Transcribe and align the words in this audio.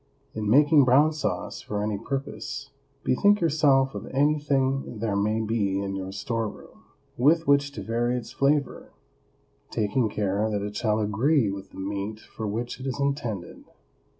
In 0.33 0.49
making 0.49 0.83
brown 0.83 1.13
sauce 1.13 1.61
for 1.61 1.83
any 1.83 1.99
purpose, 1.99 2.71
bethink 3.03 3.39
yourself 3.39 3.93
of 3.93 4.07
anything 4.07 4.97
there 4.97 5.15
may 5.15 5.41
be 5.41 5.79
in 5.79 5.93
your 5.95 6.11
store 6.11 6.49
room 6.49 6.85
with 7.19 7.45
which 7.45 7.71
to 7.73 7.83
vary 7.83 8.17
its 8.17 8.31
flavor, 8.31 8.93
taking 9.69 10.09
care 10.09 10.49
that 10.49 10.63
it 10.63 10.75
shall 10.75 10.97
agree 10.99 11.51
with 11.51 11.69
the 11.69 11.77
meat 11.79 12.19
for 12.19 12.47
which 12.47 12.79
it 12.79 12.87
is 12.87 12.99
intended. 12.99 13.63